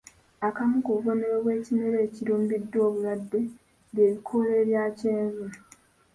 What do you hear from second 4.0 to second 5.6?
bikoola ebya kyenvu.